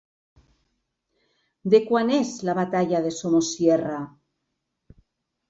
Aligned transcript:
De 1.73 1.81
quant 1.89 2.09
és 2.15 2.33
La 2.49 2.57
batalla 2.61 3.03
de 3.05 3.13
Somosierra? 3.19 4.01